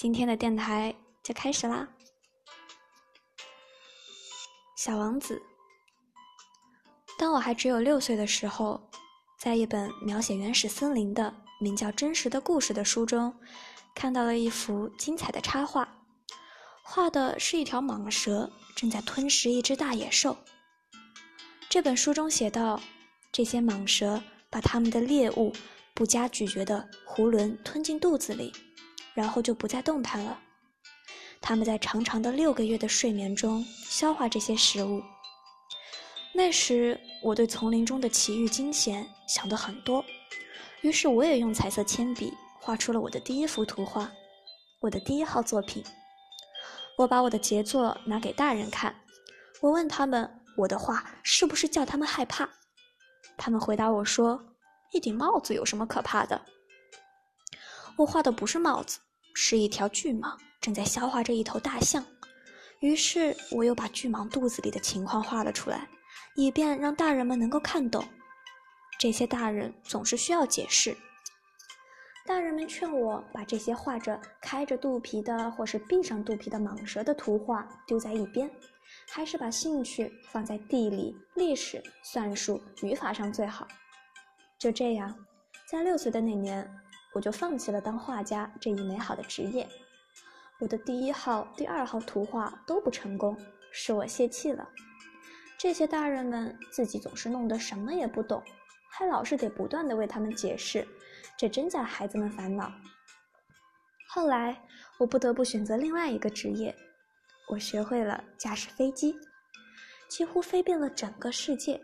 [0.00, 1.86] 今天的电台就开始啦，
[4.74, 5.36] 《小王子》。
[7.18, 8.80] 当我还只有六岁的时候，
[9.38, 13.38] 在一本描写原始森林的名叫《真实的故事》的书中，
[13.94, 15.86] 看到了一幅精彩的插画，
[16.82, 20.34] 画的是一条蟒蛇正在吞食一只大野兽。
[21.68, 22.80] 这本书中写道：
[23.30, 25.52] 这些蟒蛇把它们的猎物
[25.92, 28.50] 不加咀嚼的囫囵吞进肚子里。
[29.14, 30.38] 然后就不再动弹了。
[31.40, 35.02] 他们在长长的六个月的睡眠中消化这些食物。
[36.32, 40.04] 那时，我对丛林中的奇遇惊险想得很多，
[40.82, 44.10] 于是我也用彩色铅笔画出了我的第一幅图画，
[44.80, 45.82] 我的第一号作品。
[46.96, 48.94] 我把我的杰作拿给大人看，
[49.60, 52.48] 我问他们我的画是不是叫他们害怕。
[53.38, 54.40] 他们回答我说
[54.92, 56.40] ：“一顶帽子有什么可怕的？”
[58.00, 58.98] 我画的不是帽子，
[59.34, 62.02] 是一条巨蟒正在消化着一头大象。
[62.78, 65.86] 于是我又把巨蟒肚子里的情况画了出来，
[66.34, 68.02] 以便让大人们能够看懂。
[68.98, 70.96] 这些大人总是需要解释。
[72.24, 78.50] 大人们劝我把这些画着开着肚皮的或是闭上肚皮的蟒蛇的图画丢在一边，
[79.10, 83.68] 还是把兴趣放在地理、历史、算术、语法上最好。
[84.58, 85.14] 就这样，
[85.70, 86.66] 在六岁的那年。
[87.12, 89.68] 我就放弃了当画家这一美好的职业。
[90.58, 93.36] 我的第一号、第二号图画都不成功，
[93.72, 94.68] 使我泄气了。
[95.58, 98.42] 这些大人们自己总是弄得什么也不懂，
[98.90, 100.86] 还老是得不断的为他们解释，
[101.36, 102.72] 这真叫孩子们烦恼。
[104.08, 104.62] 后来，
[104.98, 106.74] 我不得不选择另外一个职业，
[107.48, 109.18] 我学会了驾驶飞机，
[110.08, 111.80] 几乎飞遍了整个世界。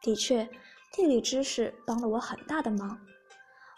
[0.00, 0.48] 的确，
[0.92, 2.98] 地理知识帮了我很大的忙。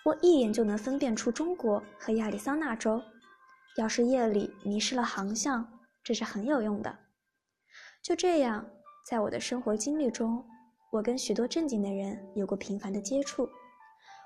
[0.04, 3.02] 我一眼就能分辨出中国和亚利桑那州。
[3.76, 5.66] 要是夜里迷失了航向，
[6.02, 6.98] 这是很有用的。
[8.02, 8.68] 就这样，
[9.08, 10.44] 在我的生活经历中，
[10.90, 13.48] 我跟许多正经的人有过频繁的接触。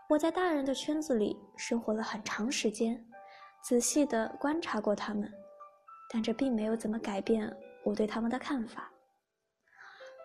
[0.09, 3.07] 我在大人的圈子里生活了很长时间，
[3.63, 5.31] 仔细地观察过他们，
[6.11, 7.55] 但这并没有怎么改变
[7.85, 8.91] 我对他们的看法。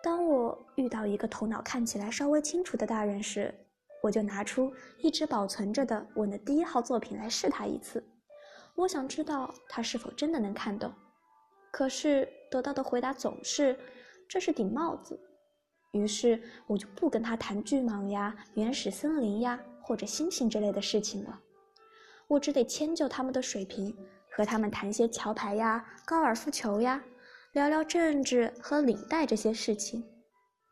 [0.02, 3.54] 当我遇到一个头脑看起来稍微清楚的大人时，
[4.02, 8.04] 我就拿出一直保存着的我的第一号作品来试他一次，
[8.74, 10.92] 我想知道他是否真的能看懂。
[11.70, 13.78] 可是得到的回答总是
[14.28, 15.18] ：“这是顶帽子。”
[15.92, 21.40] 于是我就不跟他谈巨蟒呀、原始森林呀或者星星之类的事情了。
[22.26, 23.94] 我只得迁就他们的水平，
[24.30, 27.02] 和他们谈些桥牌呀、高尔夫球呀，
[27.52, 30.02] 聊聊政治和领带这些事情。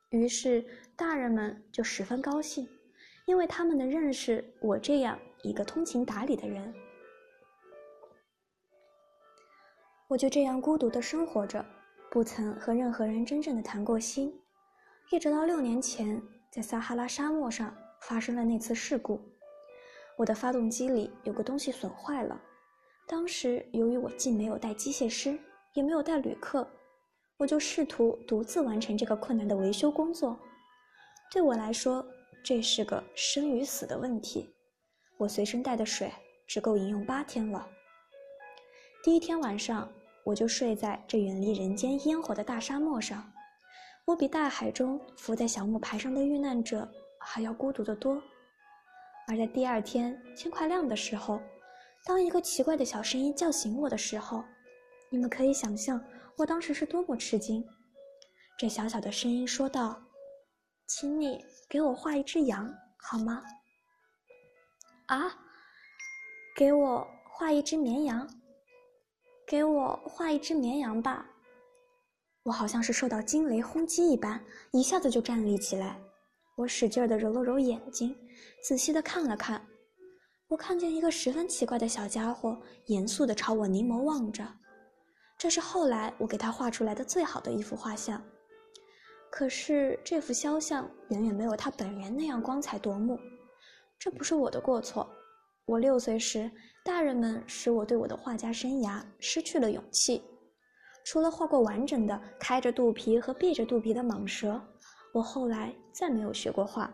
[0.08, 0.64] 于是
[0.96, 2.66] 大人们就十分高兴。
[3.30, 6.74] 因为他们能认识我这样一个通情达理的人，
[10.08, 11.64] 我就这样孤独的生活着，
[12.10, 14.36] 不曾和任何人真正的谈过心，
[15.12, 16.20] 一直到六年前，
[16.50, 19.20] 在撒哈拉沙漠上发生了那次事故，
[20.18, 22.36] 我的发动机里有个东西损坏了，
[23.06, 25.38] 当时由于我既没有带机械师，
[25.74, 26.68] 也没有带旅客，
[27.38, 30.36] 我就试图独自完成这个困难的维修工作，
[31.30, 32.04] 对我来说。
[32.42, 34.52] 这是个生与死的问题，
[35.18, 36.10] 我随身带的水
[36.46, 37.68] 只够饮用八天了。
[39.02, 39.90] 第一天晚上，
[40.24, 43.30] 我就睡在这远离人间烟火的大沙漠上，
[44.04, 48.20] 我比大海中浮在小木牌上的遇难者还要孤独得多。
[49.28, 51.40] 而在第二天天快亮的时候，
[52.04, 54.42] 当一个奇怪的小声音叫醒我的时候，
[55.10, 56.02] 你们可以想象
[56.36, 57.64] 我当时是多么吃惊。
[58.58, 60.02] 这小小的声音说道
[60.88, 63.44] ：“请你。”给我画一只羊好吗？
[65.06, 65.32] 啊，
[66.56, 68.28] 给我画一只绵羊，
[69.46, 71.24] 给我画一只绵羊吧。
[72.42, 75.96] 我好像是受到惊雷轰击一般，一下子就站立起来。
[76.56, 78.16] 我使劲地揉了揉眼睛，
[78.64, 79.64] 仔细地看了看。
[80.48, 84.44] 我看见一个十分奇怪的小家伙，严肃地朝我凝眸望着。
[85.38, 88.20] 这是后来我给他画出来的最好的一幅画像。
[89.30, 93.18] 可是这幅肖像远远没有他本人那样光彩夺目，
[93.98, 95.08] 这不是我的过错。
[95.64, 96.50] 我六岁时，
[96.84, 100.22] 大人们使我对我的画家生涯失去了勇气。
[101.04, 104.60] 除了画过完整的开着肚皮和闭着肚皮的蟒蛇，
[105.14, 106.92] 我后来再没有学过画。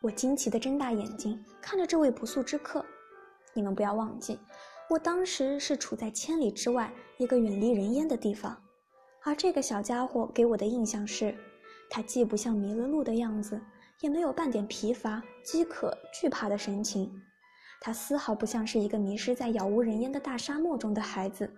[0.00, 2.84] 我惊奇地睁大眼睛看着这位不速之客。
[3.54, 4.38] 你们不要忘记，
[4.88, 8.61] 我当时是处在千里之外一个远离人烟的地方。
[9.24, 11.34] 而这个小家伙给我的印象是，
[11.88, 13.60] 他既不像迷了路的样子，
[14.00, 17.12] 也没有半点疲乏、饥渴、惧怕的神情。
[17.80, 21.48] 他丝毫不像是一个迷失在杳无人烟的大沙漠中的孩子。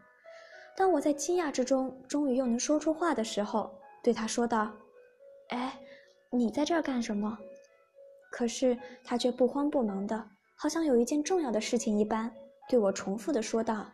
[0.77, 3.71] 当我在惊讶之中终于又能说出话的时候，
[4.03, 4.71] 对他说道
[5.51, 5.79] ：“哎，
[6.31, 7.39] 你在这儿干什么？”
[8.31, 12.31] 可是他却不慌不忙的，好像有一件重要的事情一般，
[12.69, 13.87] 对我重复的说道：“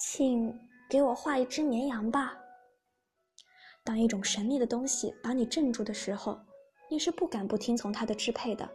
[0.00, 0.56] 请
[0.88, 2.38] 给我画一只绵羊吧。”
[3.86, 6.36] 当一种神秘的东西把你镇住的时候，
[6.90, 8.68] 你是不敢不听从它的支配的。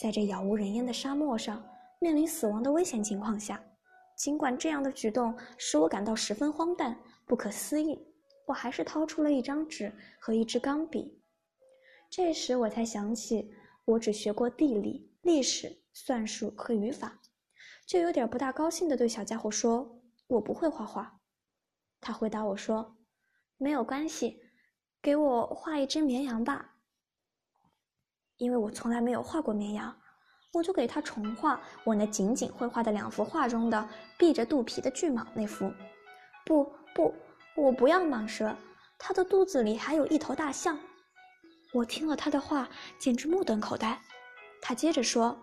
[0.00, 1.62] 在这杳无人烟的沙漠上，
[2.00, 3.62] 面临死亡的危险情况下。
[4.16, 7.98] 尽管这样的举动使我感到十分荒诞、不可思议，
[8.46, 11.20] 我还是掏出了一张纸和一支钢笔。
[12.08, 13.52] 这时我才想起，
[13.84, 17.20] 我只学过地理、历史、算术和语法，
[17.86, 21.20] 就有点不大高兴地对小家伙说：“我不会画画。”
[22.00, 22.96] 他回答我说
[23.62, 24.40] ：“没有关系，
[25.00, 26.74] 给我画一只绵羊吧，
[28.36, 29.96] 因为我从来没有画过绵羊。”
[30.54, 33.88] 我就给他重画我那仅仅会画的两幅画中的
[34.18, 35.72] 闭着肚皮的巨蟒那幅。
[36.44, 37.14] 不不，
[37.56, 38.54] 我不要蟒蛇，
[38.98, 40.78] 它的肚子里还有一头大象。
[41.72, 42.68] 我听了他的话，
[42.98, 43.98] 简直目瞪口呆。
[44.60, 45.40] 他接着说：“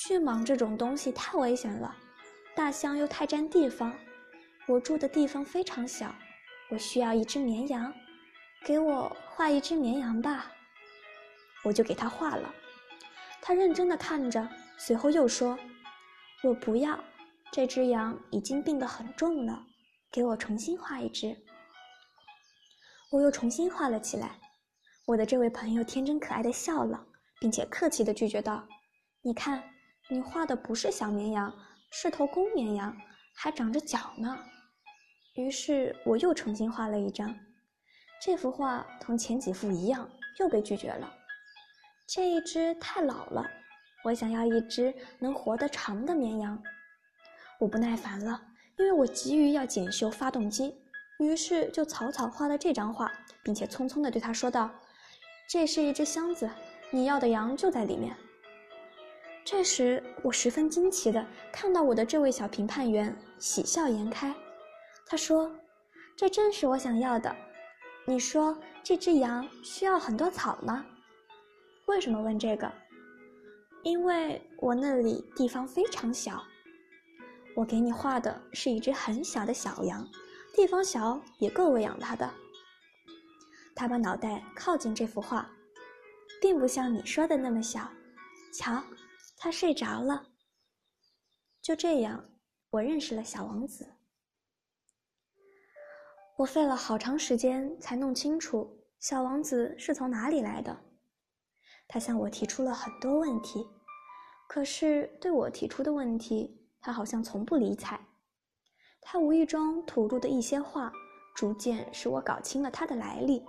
[0.00, 1.94] 巨蟒这种东西太危险了，
[2.56, 3.92] 大象又太占地方。
[4.66, 6.14] 我住的地方非常小，
[6.72, 7.92] 我需要一只绵羊，
[8.64, 10.50] 给我画一只绵羊吧。”
[11.62, 12.52] 我就给他画了。
[13.42, 14.48] 他认真的看着，
[14.78, 15.58] 随后又说
[16.42, 16.98] ：“我不要，
[17.52, 19.62] 这只羊已经病得很重了，
[20.10, 21.36] 给我重新画一只。”
[23.12, 24.40] 我又重新画了起来。
[25.04, 27.04] 我的这位朋友天真可爱的笑了，
[27.38, 28.66] 并且客气的拒绝道
[29.20, 29.62] ：“你看，
[30.08, 31.52] 你画的不是小绵羊，
[31.90, 32.96] 是头公绵羊，
[33.34, 34.42] 还长着角呢。”
[35.34, 37.34] 于是我又重新画了一张。
[38.20, 40.08] 这幅画同前几幅一样，
[40.38, 41.12] 又被拒绝了。
[42.06, 43.50] 这一只太老了，
[44.04, 46.62] 我想要一只能活得长的绵羊。
[47.58, 48.40] 我不耐烦了，
[48.78, 50.74] 因为我急于要检修发动机，
[51.18, 53.10] 于是就草草画了这张画，
[53.42, 54.70] 并且匆匆地对他说道
[55.48, 56.50] ：“这是一只箱子，
[56.90, 58.14] 你要的羊就在里面。”
[59.44, 64.32] 这时，我十分惊奇地看到我的这位小评判员喜笑颜开，
[65.06, 65.54] 他说
[66.16, 67.34] ：“这正是我想要的。
[68.06, 70.84] 你说这只羊需要很多草吗？”
[71.86, 72.72] 为什么问这个？
[73.82, 76.42] 因为我那里地方非常小。
[77.54, 80.08] 我给你画的是一只很小的小羊，
[80.54, 82.32] 地方小也够喂养它的。
[83.74, 85.50] 他把脑袋靠近这幅画，
[86.40, 87.90] 并不像你说的那么小。
[88.54, 88.82] 瞧，
[89.36, 90.24] 他睡着了。
[91.60, 92.24] 就这样，
[92.70, 93.86] 我认识了小王子。
[96.42, 98.68] 我费了好长时间才弄清楚
[98.98, 100.76] 小王子是从哪里来的。
[101.86, 103.64] 他向我提出了很多问题，
[104.48, 108.00] 可是对我提出的问题，他好像从不理睬。
[109.00, 110.92] 他无意中吐露的一些话，
[111.36, 113.46] 逐渐使我搞清了他的来历。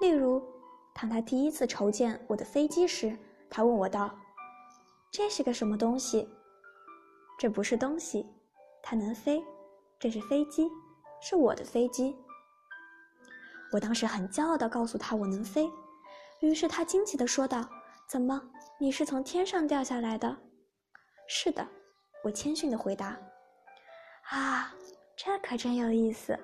[0.00, 0.42] 例如，
[0.94, 3.16] 当他第一次筹建我的飞机时，
[3.48, 4.14] 他问我道
[5.10, 6.28] ：“这是个什么东西
[7.40, 8.26] ？”“这不是东西，
[8.82, 9.42] 它能飞。
[9.98, 10.68] 这是飞机，
[11.22, 12.14] 是我的飞机。”
[13.76, 15.70] 我当时很骄傲地告诉他我能飞。
[16.40, 17.68] 于是他惊奇地说道
[18.08, 18.40] ：“怎么，
[18.80, 20.34] 你是从天上掉下来的
[21.28, 21.66] ？”“是的。”
[22.24, 23.18] 我谦逊地回答。
[24.32, 24.74] “啊，
[25.14, 26.38] 这可真有意思。”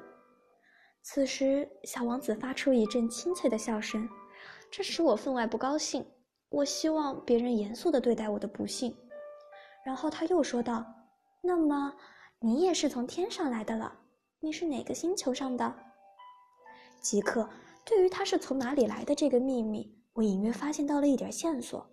[1.00, 4.06] 此时，小王子发出一阵清脆的笑声，
[4.70, 6.06] 这使我分外不高兴。
[6.50, 8.94] 我希望别人严肃地对待我的不幸。
[9.86, 10.84] 然后他又说道
[11.42, 11.96] ：“那么，
[12.40, 13.90] 你也是从天上来的了？
[14.38, 15.74] 你是哪个星球上的？”
[17.02, 17.48] 即刻。
[17.84, 21.84] 对于他是从哪里来的这个秘密，我隐约发现到了一点线索，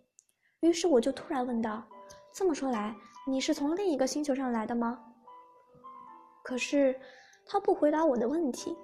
[0.60, 1.84] 于是我就突然问道
[2.32, 2.96] ：“这么说来，
[3.28, 5.04] 你是从另一个星球上来的吗？”
[6.46, 7.00] 可是
[7.46, 8.78] 他不回答我的问题，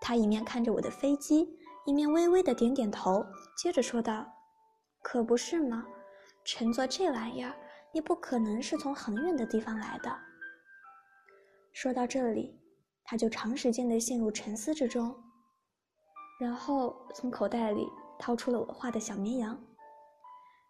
[0.00, 3.22] 他一面看着我的飞机，一面微微的点点头，
[3.56, 4.26] 接着说道
[5.02, 5.84] ：“可不是吗？
[6.44, 7.54] 乘坐这玩意儿，
[7.92, 10.18] 你不可能是从很远的地方来的。”
[11.74, 12.58] 说到这里，
[13.04, 15.14] 他就长时间的陷入沉思之中。
[16.38, 17.86] 然后从口袋里
[18.18, 19.60] 掏出了我画的小绵羊，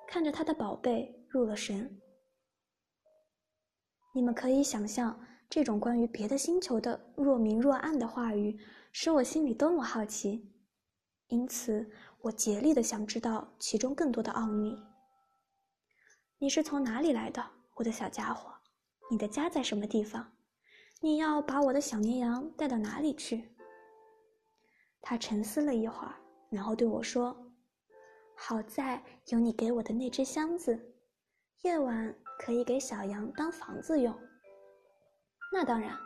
[0.06, 2.00] 看着他的宝贝入了神。
[4.14, 5.20] 你们可以想象，
[5.50, 8.58] 这种关于别的星球的若明若暗的话语，
[8.92, 10.50] 使我心里多么好奇。
[11.26, 11.90] 因此，
[12.22, 14.74] 我竭力的想知道其中更多的奥秘。
[16.38, 17.44] 你是从哪里来的，
[17.74, 18.54] 我的小家伙？
[19.10, 20.32] 你的家在什么地方？
[21.00, 23.54] 你要把我的小绵羊带到哪里去？
[25.08, 26.14] 他沉思了一会儿，
[26.50, 27.34] 然后对我说
[28.36, 30.78] ：“好在有你给我的那只箱子，
[31.62, 34.14] 夜晚可以给小羊当房子用。
[35.50, 35.98] 那当然，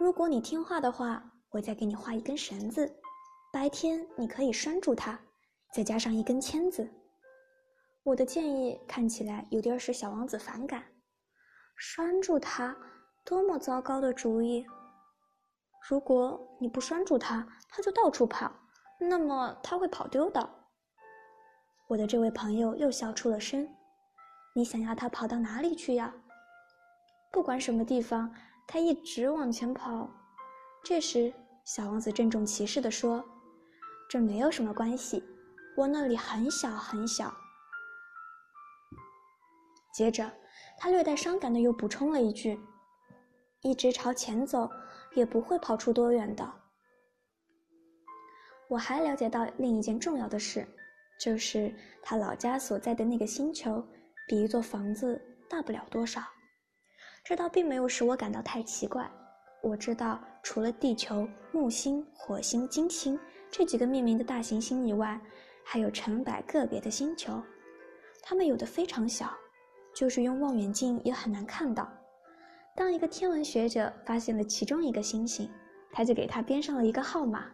[0.00, 2.92] 如果你听话的话，我再给你画一根绳子，
[3.52, 5.16] 白天你可以拴住它，
[5.72, 6.90] 再加上一根签子。
[8.02, 10.82] 我的建议看起来有点使小王子反感，
[11.76, 12.76] 拴住它，
[13.24, 14.66] 多么糟糕的主意！
[15.88, 18.52] 如果你不拴住它，它就到处跑，
[18.98, 20.48] 那么它会跑丢的。
[21.88, 23.68] 我的这位朋友又笑出了声。
[24.54, 26.14] 你想要它跑到哪里去呀？
[27.32, 28.32] 不管什么地方。
[28.72, 30.08] 它一直往前跑，
[30.84, 31.34] 这时
[31.64, 33.24] 小王子郑重其事地说
[34.08, 35.24] ：“这没有什么关系，
[35.76, 37.34] 我那里很小很小。”
[39.92, 40.30] 接着，
[40.78, 42.60] 他略带伤感的又补充了一句
[43.62, 44.70] ：“一直朝前走，
[45.14, 46.50] 也不会跑出多远的。”
[48.68, 50.66] 我还了解到另一件重要的事，
[51.20, 53.84] 就是他老家所在的那个星球，
[54.28, 56.22] 比一座房子大不了多少。
[57.24, 59.10] 这倒并没有使我感到太奇怪。
[59.62, 63.18] 我知道，除了地球、木星、火星、金星
[63.50, 65.20] 这几个命名的大行星以外，
[65.64, 67.42] 还有成百个别的星球，
[68.22, 69.30] 它们有的非常小，
[69.94, 71.90] 就是用望远镜也很难看到。
[72.76, 75.50] 当一个天文学者发现了其中一个星星，
[75.92, 77.46] 他就给它编上了一个号码，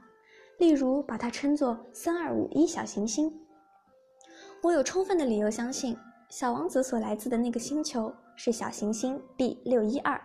[0.58, 3.32] 例如把它称作“三二五一小行星”。
[4.62, 5.96] 我有充分的理由相信，
[6.28, 8.12] 小王子所来自的那个星球。
[8.38, 10.22] 是小行星 B 六一二，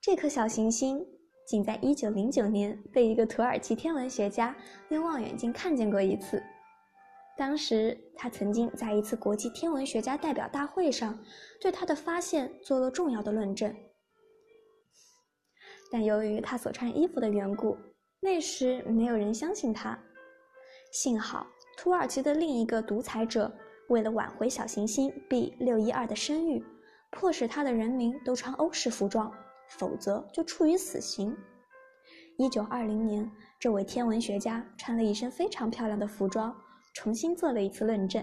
[0.00, 1.06] 这颗小行星
[1.46, 4.56] 仅在一九零九年被一个土耳其天文学家
[4.88, 6.42] 用望远镜看见过一次。
[7.36, 11.16] 当时他曾经在一次国际天文学家代表大会上
[11.60, 13.72] 对他的发现做了重要的论证，
[15.90, 17.76] 但由于他所穿衣服的缘故，
[18.20, 19.98] 那时没有人相信他。
[20.92, 23.52] 幸好土耳其的另一个独裁者
[23.88, 26.64] 为了挽回小行星 B 六一二的声誉。
[27.10, 29.32] 迫使他的人民都穿欧式服装，
[29.78, 31.34] 否则就处于死刑。
[32.36, 36.54] 一九二零年，这位天文学家穿了一身非常漂亮的服装，
[36.92, 38.22] 重新做了一次论证。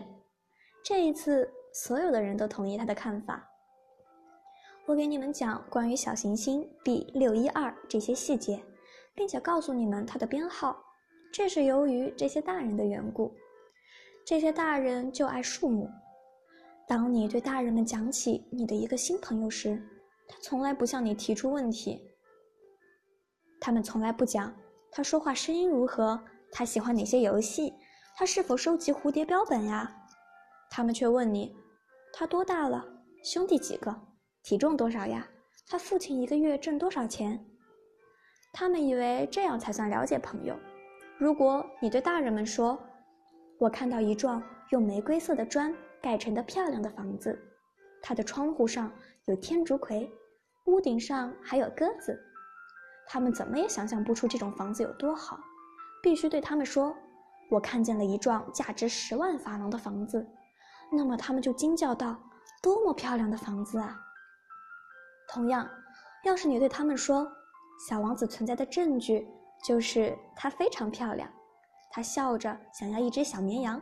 [0.83, 3.43] 这一次，所有的人都同意他的看法。
[4.87, 8.63] 我给你们讲关于小行星 B 六一二这些细节，
[9.15, 10.77] 并且告诉你们它的编号。
[11.33, 13.33] 这是由于这些大人的缘故。
[14.23, 15.89] 这些大人就爱数目。
[16.87, 19.81] 当你对大人们讲起你的一个新朋友时，
[20.27, 21.99] 他从来不向你提出问题。
[23.59, 24.55] 他们从来不讲
[24.91, 27.73] 他说话声音如何，他喜欢哪些游戏，
[28.15, 29.91] 他是否收集蝴蝶标本呀？
[30.69, 31.55] 他们却问你，
[32.13, 32.85] 他多大了，
[33.23, 33.95] 兄弟几个，
[34.45, 35.27] 体重多少呀？
[35.67, 37.43] 他父亲一个月挣多少钱？
[38.53, 40.55] 他们以为这样才算了解朋友。
[41.17, 42.79] 如果你对大人们说，
[43.57, 45.75] 我看到一幢用玫瑰色的砖。
[45.99, 47.35] 盖成的漂亮的房子，
[47.99, 48.91] 它的窗户上
[49.25, 50.07] 有天竺葵，
[50.65, 52.15] 屋顶上还有鸽子。
[53.07, 55.39] 他们怎么也想象不出这种房子有多好，
[56.03, 56.95] 必须对他们说
[57.49, 60.23] ：“我看见了一幢价值十万法郎的房子。”
[60.93, 62.15] 那么他们就惊叫道
[62.61, 63.99] ：“多么漂亮的房子啊！”
[65.27, 65.69] 同样，
[66.23, 67.29] 要是你对他们说
[67.89, 69.27] ：“小王子存在的证据
[69.65, 71.29] 就是它非常漂亮。”
[71.91, 73.81] 他笑着想要一只小绵羊，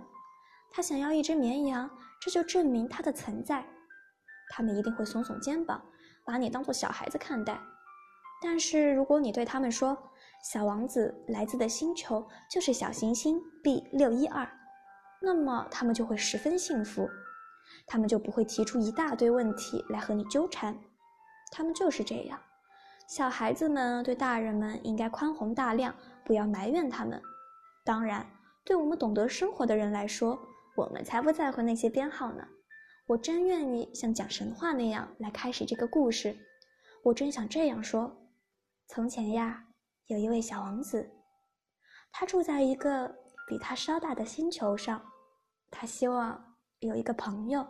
[0.72, 1.90] 他想要一只绵羊。
[2.22, 3.66] 这就证明他的存在，
[4.52, 5.84] 他们一定会耸耸肩膀，
[6.24, 7.60] 把你当做小孩子看待。
[8.42, 9.98] 但是如果你对他们说，
[10.50, 14.50] 小王子来自的星球就是小行星 B 六一二，
[15.22, 17.10] 那么他们就会十分幸福，
[17.86, 20.80] 他们就不会提出一大堆问题来和你纠缠。
[21.56, 22.40] 他们就是这样。
[23.08, 25.94] 小孩子们对大人们应该宽宏大量，
[26.26, 27.22] 不要埋怨他们。
[27.86, 28.26] 当然，
[28.66, 30.40] 对我们懂得生活的人来说，
[30.76, 32.44] 我们才不在乎那些编号呢！
[33.06, 36.36] 我真愿意像讲神话那样来开始这个故事。
[37.04, 38.12] 我真想这样说：
[38.88, 39.64] 从前呀，
[40.08, 41.08] 有一位小王子，
[42.12, 43.14] 他住在一个
[43.48, 45.00] 比他稍大的星球上。
[45.70, 47.68] 他希望有一个朋友。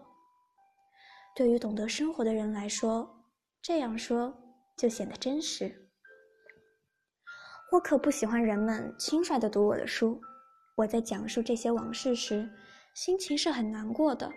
[1.35, 3.22] 对于懂得生活的人来说，
[3.63, 4.35] 这样说
[4.77, 5.73] 就显得真实。
[7.71, 10.19] 我可不喜欢人们轻率地读我的书。
[10.75, 12.47] 我在讲述这些往事时。
[12.93, 14.29] 心情是很难过的。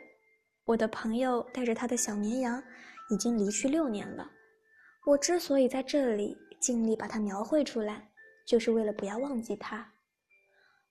[0.65, 2.63] 我的朋友带着他的小绵羊
[3.11, 4.31] 已经离去六年了。
[5.05, 8.11] 我之所以在这里尽力把它描绘出来，
[8.47, 9.93] 就是为了不要忘记他。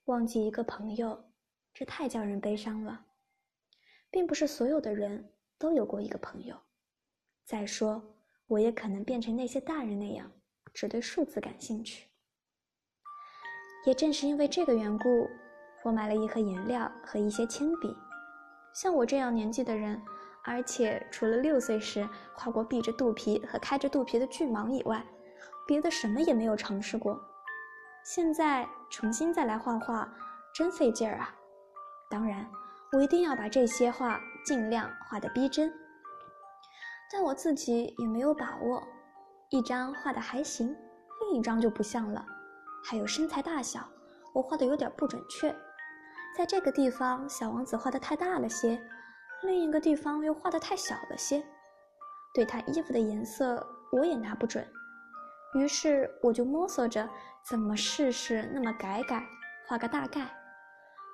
[0.04, 1.18] 忘记一个朋友，
[1.74, 3.06] 这太叫人悲伤了。
[4.10, 6.56] 并不是所有的人都有过一个朋友。
[7.44, 8.15] 再说，
[8.46, 10.30] 我也可能变成那些大人那样，
[10.72, 12.08] 只对数字感兴趣。
[13.84, 15.28] 也正是因为这个缘故。
[15.84, 17.96] 我买了一盒颜料和一些铅笔。
[18.74, 20.02] 像我这样年纪的人，
[20.44, 25.04] 而且除了六岁时画过闭着肚皮和开着肚皮的巨蟒以外，
[25.64, 27.20] 别的什么也没有尝试过。
[28.04, 30.12] 现在重新再来画画，
[30.52, 31.34] 真费劲儿啊！
[32.10, 32.44] 当然，
[32.92, 35.72] 我一定要把这些画尽量画得逼真，
[37.12, 38.82] 但我自己也没有把握。
[39.50, 40.76] 一张画的还行，
[41.20, 42.24] 另一张就不像了。
[42.84, 43.88] 还有身材大小，
[44.34, 45.54] 我画的有点不准确。
[46.36, 48.80] 在这个地方，小王子画的太大了些。
[49.42, 51.44] 另一个地方又画的太小了些，
[52.34, 54.66] 对他衣服的颜色我也拿不准，
[55.54, 57.08] 于是我就摸索着
[57.48, 59.22] 怎么试试那么改改，
[59.68, 60.26] 画个大概。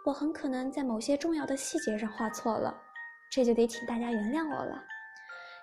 [0.04, 2.74] 我很可能在某些重要的细节上画错了，
[3.30, 4.82] 这就得请大家原谅我了，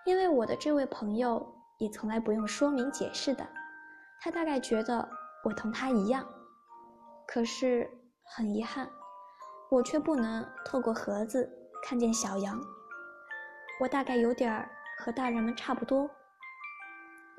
[0.05, 1.45] 因为我的这位朋友
[1.77, 3.47] 也从来不用说明解释的，
[4.21, 5.07] 他大概觉得
[5.43, 6.25] 我同他一样。
[7.27, 7.89] 可是
[8.23, 8.89] 很遗憾，
[9.69, 11.49] 我却不能透过盒子。
[11.81, 12.59] 看见小羊，
[13.79, 16.09] 我大概有点儿和大人们差不多。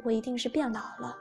[0.03, 1.15] 我一定是变老了。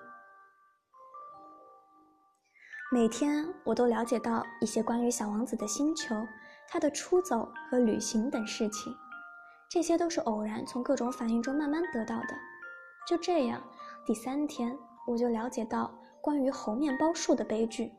[2.93, 6.25] 每天我都了解到一些关于小王子的星球、
[6.69, 8.95] 他的出走和旅行等事情，
[9.69, 12.35] 这些都是偶然从各种反应中慢慢得到的。
[13.07, 13.61] 就这样，
[14.05, 14.75] 第三天
[15.07, 17.91] 我就了解到关于猴面包树的悲剧。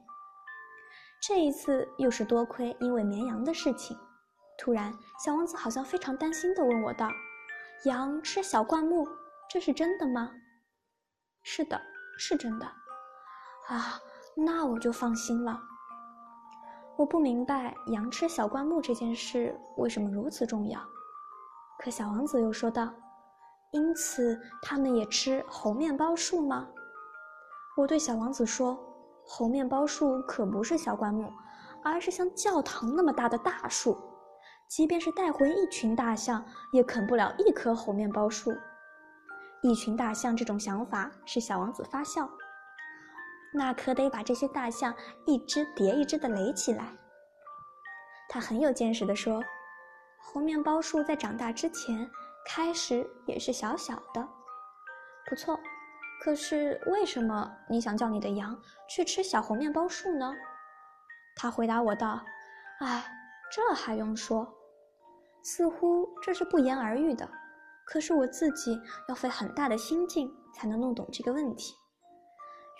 [1.22, 3.96] 这一次又是多亏因为绵羊的事情。
[4.58, 4.92] 突然，
[5.24, 7.08] 小王子好像非常担心地问我道
[7.86, 9.06] ：“羊吃小灌木，
[9.48, 10.30] 这是真的吗
[11.42, 11.80] ？”“是的，
[12.18, 12.66] 是真的。”
[13.68, 14.00] 啊，
[14.36, 15.60] 那我就放心了。
[16.96, 20.80] 我不明白羊吃小灌木这件事为什么如此重要。
[21.82, 22.92] 可小王子又说道
[23.72, 26.68] ：“因此，他们也吃猴面包树吗？”
[27.78, 28.78] 我对小王子说
[29.26, 31.32] ：“猴面包树可不是小灌木，
[31.82, 33.96] 而是像教堂那么大的大树。”
[34.68, 38.54] 即便是带回一群大象，也啃不了一棵猴面包树。
[39.62, 42.30] 一群大象这种想法使小王子发笑。
[43.52, 44.94] 那可得把这些大象
[45.26, 46.92] 一只叠一只的垒起来。
[48.28, 49.42] 他很有见识地说
[50.20, 52.08] ：“猴面包树在长大之前，
[52.46, 54.28] 开始也是小小的。”
[55.26, 55.58] 不错，
[56.22, 58.56] 可是为什么你想叫你的羊
[58.88, 60.32] 去吃小猴面包树呢？
[61.36, 62.20] 他回答我道
[62.80, 63.04] ：“哎，
[63.50, 64.46] 这还用说。”
[65.42, 67.26] 似乎这是不言而喻的，
[67.86, 68.78] 可是我自己
[69.08, 71.74] 要费很大的心劲才能弄懂这个问题。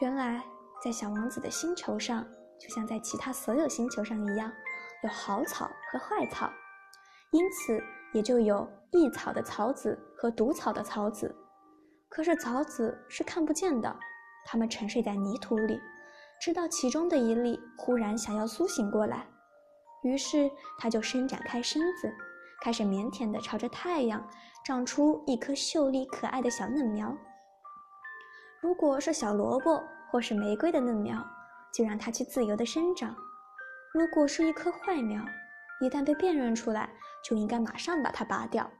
[0.01, 0.45] 原来，
[0.85, 2.23] 在小王子的星球上，
[2.59, 4.53] 就像在其他所有星球上一样，
[5.03, 6.53] 有好草和坏草，
[7.33, 11.35] 因此也就有益草的草籽和毒草的草籽。
[12.09, 13.97] 可是草籽是看不见的，
[14.45, 15.81] 它们沉睡在泥土里，
[16.41, 19.27] 直到其中的一粒忽然想要苏醒过来，
[20.03, 22.13] 于是它就伸展开身子。
[22.63, 24.23] 开始腼腆地朝着太阳
[24.67, 27.17] 长出一颗秀丽可爱的小嫩苗。
[28.61, 31.25] 如果是小萝卜或是玫瑰的嫩苗，
[31.73, 33.15] 就让它去自由地生长；
[33.95, 35.25] 如果是一棵坏苗，
[35.81, 36.91] 一旦被辨认出来，
[37.25, 38.71] 就应该马上把它拔掉。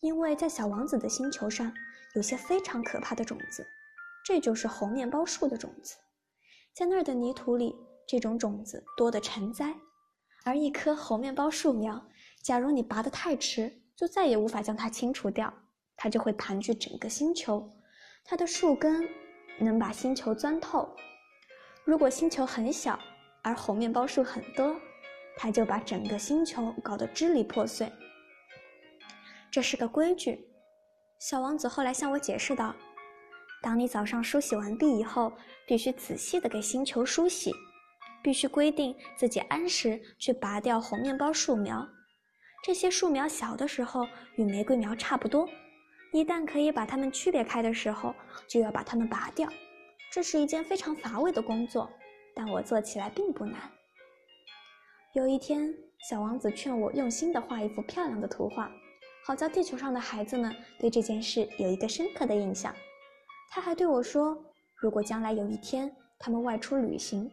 [0.00, 1.72] 因为在小王子的星球上，
[2.14, 3.66] 有些非常可怕的种子，
[4.24, 5.96] 这就是猴面包树的种子。
[6.72, 7.74] 在那儿的泥土里，
[8.06, 9.74] 这种种子多得成灾，
[10.44, 12.02] 而一棵猴面包树苗。
[12.42, 15.52] 假如你拔得太迟，就再也无法将它清除掉，
[15.96, 17.70] 它就会盘踞整个星球。
[18.24, 19.06] 它的树根
[19.58, 20.88] 能把星球钻透。
[21.84, 22.98] 如果星球很小，
[23.42, 24.74] 而猴面包树很多，
[25.42, 27.90] 它就把整个星球搞得支离破碎。
[29.50, 30.46] 这是个规矩。
[31.18, 32.76] 小王子后来向我解释道
[33.62, 35.32] ：“当你早上梳洗完毕以后，
[35.66, 37.54] 必须仔细地给星球梳洗，
[38.22, 41.88] 必须规定自己按时去拔掉红面包树苗。”
[42.62, 45.48] 这些树苗小的时候与玫瑰苗差不多，
[46.12, 48.14] 一旦可以把它们区别开的时候，
[48.46, 49.48] 就要把它们拔掉。
[50.12, 51.90] 这是一件非常乏味的工作，
[52.34, 53.58] 但我做起来并不难。
[55.12, 55.74] 有一天，
[56.08, 58.70] 小王子劝我用心地画一幅漂亮的图画，
[59.26, 62.72] 好叫地球上的孩子们对这件事有一个深刻的印象。
[63.50, 64.38] 他还对我说，
[64.76, 67.28] 如果将来有一天他们外出旅行，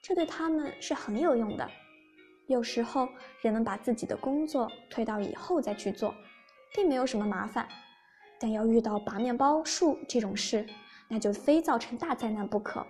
[0.00, 1.70] 这对他们是很有用的。
[2.46, 3.06] 有时候，
[3.42, 6.14] 人们把自己的工作推到以后再去做，
[6.74, 7.68] 并没有什么麻烦。
[8.40, 10.66] 但要遇到拔面包树这种事，
[11.08, 12.86] 那就非造成大灾难不可。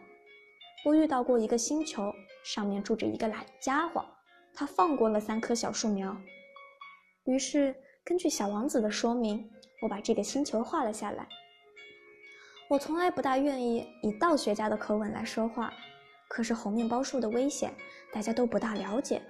[0.84, 4.04] 我遇到过一个星球，上面住着一个懒家伙，
[4.58, 6.16] 他放过了三棵小树苗。
[7.26, 9.48] 于是，根据小王子的说明，
[9.80, 11.28] 我把这个星球画了下来。
[12.68, 15.72] 我从来不大愿意以道学家的口吻来说话，
[16.26, 17.72] 可是红面包树的危险，
[18.12, 19.22] 大家都不大了解。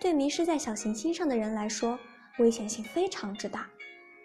[0.00, 1.98] 对迷失在小行星上的人来说，
[2.38, 3.68] 危险性非常之大。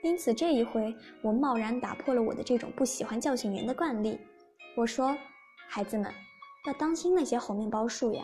[0.04, 4.18] 因此这一回，我贸然打破了我的这种不喜欢教训人的惯例。
[4.78, 5.18] 我说
[5.68, 6.10] ：“孩子们，
[6.66, 8.24] 要当心那些猴面包树呀！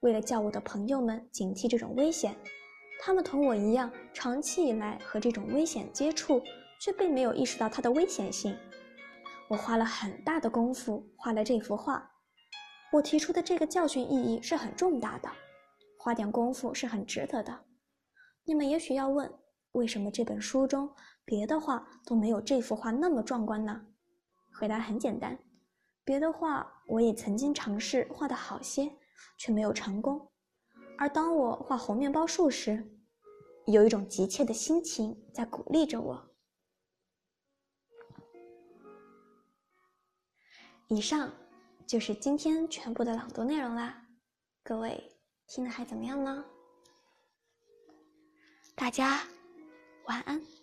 [0.00, 2.36] 为了叫我的朋友们警惕这种危险，
[3.00, 6.40] 他们同我一样，长期以来和这种危险接触，
[6.80, 8.56] 却并没有意识到它的危险性。
[9.48, 12.08] 我花了很大的功夫画了这幅画。
[12.92, 15.28] 我提出的这个教训意义是很重大的，
[15.98, 17.64] 花点功夫是很值得的。
[18.44, 19.30] 你们也许要问，
[19.72, 20.88] 为什么这本书中
[21.24, 23.84] 别的画都没有这幅画那么壮观呢？
[24.58, 25.36] 回答很简单。
[26.04, 28.90] 别的画我也曾经尝试画的好些，
[29.36, 30.30] 却没有成功。
[30.96, 32.90] 而当我画红面包树时，
[33.66, 36.24] 有一种急切的心情在鼓励着我。
[40.88, 41.30] 以上
[41.86, 44.06] 就是今天全部的朗读内容啦，
[44.62, 45.12] 各位
[45.46, 46.44] 听的还怎么样呢？
[48.74, 49.26] 大家
[50.06, 50.57] 晚安。